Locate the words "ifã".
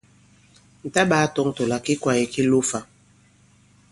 2.65-2.79